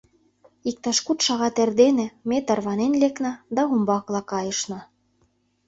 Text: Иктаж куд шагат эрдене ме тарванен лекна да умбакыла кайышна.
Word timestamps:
Иктаж 0.69 0.97
куд 1.05 1.19
шагат 1.25 1.55
эрдене 1.63 2.07
ме 2.29 2.37
тарванен 2.47 2.93
лекна 3.01 3.31
да 3.55 3.61
умбакыла 3.73 4.21
кайышна. 4.31 4.79